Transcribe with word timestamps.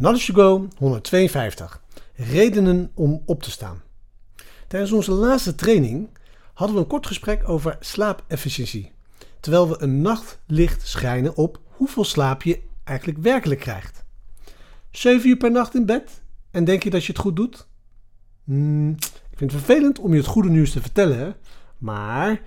Knowledge 0.00 0.32
to 0.32 0.34
Go 0.34 0.68
152. 0.76 1.82
Redenen 2.14 2.90
om 2.94 3.22
op 3.26 3.42
te 3.42 3.50
staan. 3.50 3.82
Tijdens 4.68 4.92
onze 4.92 5.12
laatste 5.12 5.54
training 5.54 6.08
hadden 6.54 6.76
we 6.76 6.82
een 6.82 6.88
kort 6.88 7.06
gesprek 7.06 7.48
over 7.48 7.76
slaapefficiëntie. 7.80 8.92
Terwijl 9.40 9.68
we 9.68 9.82
een 9.82 10.00
nachtlicht 10.00 10.88
schijnen 10.88 11.36
op 11.36 11.60
hoeveel 11.66 12.04
slaap 12.04 12.42
je 12.42 12.60
eigenlijk 12.84 13.18
werkelijk 13.18 13.60
krijgt. 13.60 14.04
7 14.90 15.28
uur 15.28 15.36
per 15.36 15.50
nacht 15.50 15.74
in 15.74 15.86
bed 15.86 16.22
en 16.50 16.64
denk 16.64 16.82
je 16.82 16.90
dat 16.90 17.04
je 17.04 17.12
het 17.12 17.20
goed 17.20 17.36
doet? 17.36 17.66
Hmm, 18.44 18.90
ik 19.30 19.38
vind 19.38 19.52
het 19.52 19.62
vervelend 19.62 19.98
om 19.98 20.10
je 20.10 20.18
het 20.18 20.26
goede 20.26 20.50
nieuws 20.50 20.70
te 20.70 20.80
vertellen, 20.80 21.36
maar 21.78 22.42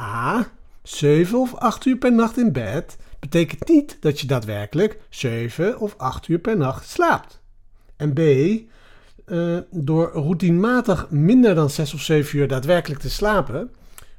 A. 0.00 0.50
7 0.88 1.38
of 1.38 1.54
8 1.54 1.84
uur 1.84 1.96
per 1.96 2.12
nacht 2.12 2.38
in 2.38 2.52
bed 2.52 2.96
betekent 3.18 3.68
niet 3.68 3.96
dat 4.00 4.20
je 4.20 4.26
daadwerkelijk 4.26 5.00
7 5.08 5.78
of 5.78 5.94
8 5.96 6.28
uur 6.28 6.38
per 6.38 6.56
nacht 6.56 6.88
slaapt. 6.88 7.40
En 7.96 8.12
B, 8.12 8.18
uh, 8.18 9.58
door 9.70 10.10
routinematig 10.12 11.10
minder 11.10 11.54
dan 11.54 11.70
6 11.70 11.94
of 11.94 12.00
7 12.00 12.38
uur 12.38 12.48
daadwerkelijk 12.48 13.00
te 13.00 13.10
slapen, 13.10 13.70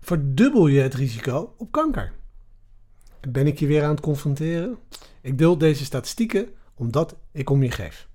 verdubbel 0.01 0.67
je 0.67 0.79
het 0.79 0.93
risico 0.93 1.53
op 1.57 1.71
kanker. 1.71 2.11
Ben 3.27 3.47
ik 3.47 3.59
je 3.59 3.67
weer 3.67 3.83
aan 3.83 3.89
het 3.89 3.99
confronteren? 3.99 4.77
Ik 5.21 5.37
deel 5.37 5.57
deze 5.57 5.85
statistieken 5.85 6.47
omdat 6.75 7.15
ik 7.31 7.49
om 7.49 7.63
je 7.63 7.71
geef. 7.71 8.07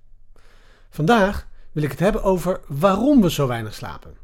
Vandaag 0.89 1.47
wil 1.71 1.83
ik 1.83 1.91
het 1.91 1.99
hebben 1.99 2.23
over 2.23 2.59
waarom 2.67 3.21
we 3.21 3.31
zo 3.31 3.47
weinig 3.47 3.73
slapen. 3.73 4.17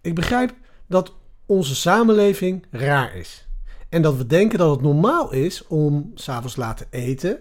Ik 0.00 0.14
begrijp 0.14 0.54
dat 0.86 1.14
onze 1.46 1.74
samenleving 1.74 2.66
raar 2.70 3.16
is. 3.16 3.48
En 3.88 4.02
dat 4.02 4.16
we 4.16 4.26
denken 4.26 4.58
dat 4.58 4.70
het 4.70 4.82
normaal 4.82 5.32
is 5.32 5.66
om 5.66 6.10
s'avonds 6.14 6.56
laat 6.56 6.76
te 6.76 6.86
eten 6.90 7.38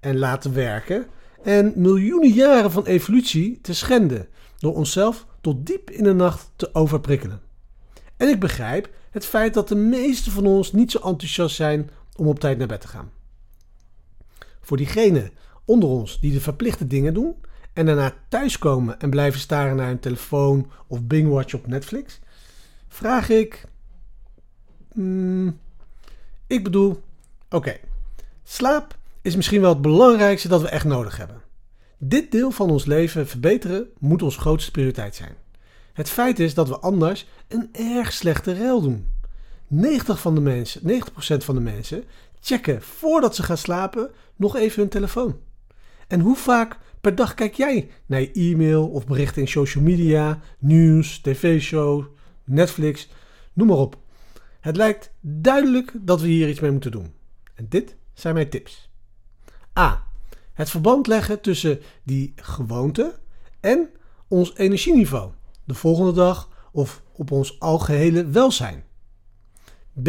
en 0.00 0.18
laten 0.18 0.54
werken 0.54 1.06
en 1.42 1.72
miljoenen 1.76 2.30
jaren 2.30 2.70
van 2.70 2.86
evolutie 2.86 3.60
te 3.60 3.74
schenden 3.74 4.28
door 4.58 4.74
onszelf 4.74 5.26
tot 5.40 5.66
diep 5.66 5.90
in 5.90 6.04
de 6.04 6.12
nacht 6.12 6.50
te 6.56 6.74
overprikkelen. 6.74 7.40
En 8.16 8.28
ik 8.28 8.40
begrijp 8.40 8.90
het 9.10 9.24
feit 9.26 9.54
dat 9.54 9.68
de 9.68 9.74
meesten 9.74 10.32
van 10.32 10.46
ons 10.46 10.72
niet 10.72 10.90
zo 10.90 10.98
enthousiast 10.98 11.56
zijn 11.56 11.90
om 12.16 12.26
op 12.26 12.40
tijd 12.40 12.58
naar 12.58 12.66
bed 12.66 12.80
te 12.80 12.88
gaan. 12.88 13.10
Voor 14.60 14.76
diegenen 14.76 15.30
onder 15.64 15.88
ons 15.88 16.20
die 16.20 16.32
de 16.32 16.40
verplichte 16.40 16.86
dingen 16.86 17.14
doen 17.14 17.34
en 17.72 17.86
daarna 17.86 18.14
thuiskomen 18.28 19.00
en 19.00 19.10
blijven 19.10 19.40
staren 19.40 19.76
naar 19.76 19.86
hun 19.86 20.00
telefoon 20.00 20.70
of 20.86 21.02
bingwatch 21.02 21.54
op 21.54 21.66
Netflix, 21.66 22.20
vraag 22.94 23.28
ik. 23.28 23.64
Hmm, 24.92 25.58
ik 26.46 26.64
bedoel, 26.64 27.02
oké, 27.50 27.76
slaap 28.42 28.98
is 29.22 29.36
misschien 29.36 29.60
wel 29.60 29.70
het 29.70 29.80
belangrijkste 29.80 30.48
dat 30.48 30.60
we 30.60 30.68
echt 30.68 30.84
nodig 30.84 31.16
hebben. 31.16 31.42
Dit 31.98 32.32
deel 32.32 32.50
van 32.50 32.70
ons 32.70 32.84
leven 32.84 33.26
verbeteren 33.26 33.86
moet 33.98 34.22
ons 34.22 34.36
grootste 34.36 34.70
prioriteit 34.70 35.14
zijn. 35.14 35.34
Het 35.92 36.08
feit 36.08 36.38
is 36.38 36.54
dat 36.54 36.68
we 36.68 36.78
anders 36.78 37.26
een 37.48 37.68
erg 37.72 38.12
slechte 38.12 38.52
rel 38.52 38.80
doen. 38.80 39.08
90%, 39.74 39.76
van 40.04 40.34
de 40.34 40.40
mensen, 40.40 40.80
90% 40.82 41.44
van 41.44 41.54
de 41.54 41.60
mensen 41.60 42.04
checken 42.40 42.82
voordat 42.82 43.34
ze 43.34 43.42
gaan 43.42 43.58
slapen 43.58 44.10
nog 44.36 44.56
even 44.56 44.80
hun 44.80 44.90
telefoon. 44.90 45.38
En 46.08 46.20
hoe 46.20 46.36
vaak 46.36 46.78
per 47.00 47.14
dag 47.14 47.34
kijk 47.34 47.54
jij 47.54 47.90
naar 48.06 48.20
je 48.20 48.32
e-mail 48.32 48.86
of 48.86 49.06
berichten 49.06 49.42
in 49.42 49.48
social 49.48 49.84
media, 49.84 50.40
nieuws, 50.58 51.20
tv-show, 51.20 52.04
Netflix, 52.44 53.08
noem 53.52 53.66
maar 53.66 53.76
op. 53.76 53.96
Het 54.60 54.76
lijkt 54.76 55.12
duidelijk 55.20 55.92
dat 56.00 56.20
we 56.20 56.26
hier 56.26 56.48
iets 56.48 56.60
mee 56.60 56.70
moeten 56.70 56.90
doen. 56.90 57.14
En 57.54 57.66
dit 57.68 57.96
zijn 58.12 58.34
mijn 58.34 58.48
tips. 58.48 58.90
A. 59.78 60.06
Het 60.52 60.70
verband 60.70 61.06
leggen 61.06 61.40
tussen 61.40 61.80
die 62.02 62.32
gewoonte 62.36 63.18
en 63.60 63.90
ons 64.28 64.56
energieniveau. 64.56 65.32
De 65.64 65.74
volgende 65.74 66.12
dag 66.12 66.48
of 66.72 67.02
op 67.12 67.30
ons 67.30 67.60
algehele 67.60 68.26
welzijn. 68.26 68.84
B. 70.02 70.08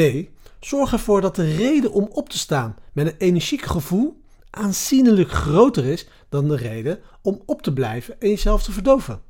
Zorg 0.60 0.92
ervoor 0.92 1.22
dat 1.22 1.36
de 1.36 1.56
reden 1.56 1.92
om 1.92 2.08
op 2.12 2.30
te 2.30 2.38
staan 2.38 2.76
met 2.94 3.08
een 3.08 3.18
energiek 3.18 3.66
gevoel 3.66 4.24
aanzienlijk 4.50 5.32
groter 5.32 5.86
is 5.86 6.08
dan 6.30 6.48
de 6.48 6.56
reden 6.56 7.00
om 7.22 7.42
op 7.46 7.62
te 7.62 7.74
blijven 7.74 8.20
en 8.20 8.30
jezelf 8.30 8.64
te 8.64 8.72
verdoven. 8.72 9.22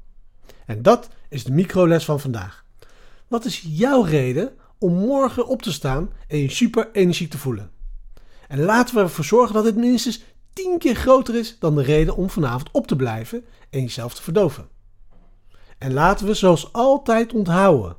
En 0.66 0.82
dat 0.82 1.10
is 1.30 1.44
de 1.44 1.52
microles 1.52 2.06
van 2.06 2.20
vandaag. 2.20 2.65
Wat 3.28 3.46
is 3.46 3.64
jouw 3.68 4.02
reden 4.02 4.54
om 4.78 4.94
morgen 4.94 5.48
op 5.48 5.62
te 5.62 5.72
staan 5.72 6.10
en 6.28 6.38
je 6.38 6.52
super 6.52 6.90
energiek 6.92 7.30
te 7.30 7.38
voelen? 7.38 7.72
En 8.48 8.60
laten 8.60 8.96
we 8.96 9.02
ervoor 9.02 9.26
zorgen 9.26 9.54
dat 9.54 9.64
dit 9.64 9.76
minstens 9.76 10.24
10 10.54 10.78
keer 10.78 10.96
groter 10.96 11.36
is 11.36 11.60
dan 11.60 11.76
de 11.76 11.84
reden 11.84 12.16
om 12.16 12.30
vanavond 12.30 12.72
op 12.72 12.88
te 12.88 12.96
blijven 12.96 13.46
en 13.70 13.82
jezelf 13.82 14.14
te 14.14 14.22
verdoven. 14.22 14.68
En 15.78 15.94
laten 15.94 16.26
we 16.26 16.34
zoals 16.34 16.74
altijd 16.74 17.34
onthouden 17.34 17.98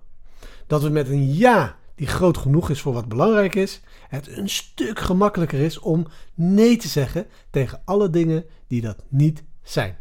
dat 0.66 0.82
we 0.82 0.88
met 0.88 1.09
een 1.09 1.34
ja 1.34 1.76
die 1.94 2.06
groot 2.06 2.38
genoeg 2.38 2.70
is 2.70 2.81
voor 2.81 2.92
wat 2.92 3.09
belangrijk 3.09 3.54
is, 3.54 3.81
het 4.09 4.28
een 4.28 4.48
stuk 4.48 4.98
gemakkelijker 4.98 5.60
is 5.60 5.78
om 5.78 6.06
nee 6.34 6.76
te 6.76 6.88
zeggen 6.88 7.26
tegen 7.50 7.82
alle 7.84 8.10
dingen 8.10 8.44
die 8.66 8.81
dat 8.81 9.04
niet 9.09 9.44
zijn. 9.62 9.98